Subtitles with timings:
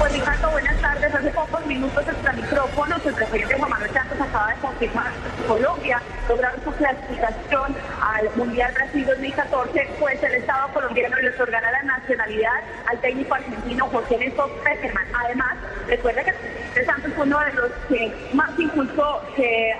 [0.00, 1.14] Pues Ricardo, buenas tardes.
[1.14, 5.12] Hace pocos minutos extra micrófonos, el presidente Juan Manuel Santos acaba de confirmar
[5.46, 11.82] Colombia lograron su clasificación al Mundial Brasil 2014, pues el Estado colombiano les otorgará la
[11.82, 15.06] nacionalidad al técnico argentino José Néstor Peckerman.
[15.24, 15.56] Además,
[15.88, 19.20] recuerda que el presidente Santos fue uno de los que más impulsó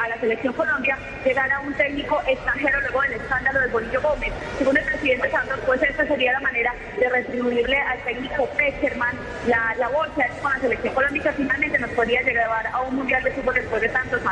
[0.00, 4.32] a la selección Colombia llegara un técnico extranjero luego del escándalo del Bolillo Gómez.
[4.58, 6.74] Según el presidente Santos, pues esta sería la manera
[7.10, 11.32] retribuirle al técnico Peckerman la labor que ha con la selección colombiana.
[11.32, 14.30] Finalmente nos podría llevar a un mundial de fútbol después de tantos años.